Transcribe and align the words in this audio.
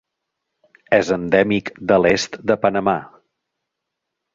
És 0.99 1.11
endèmic 1.17 1.71
de 1.93 2.01
l'est 2.03 2.41
de 2.53 2.61
Panamà. 2.67 3.01